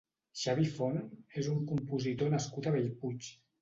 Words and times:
Xavi 0.43 0.65
Font 0.77 0.97
és 1.43 1.51
un 1.53 1.63
compositor 1.75 2.37
nascut 2.39 2.69
a 2.75 2.79
Bellpuig. 2.81 3.35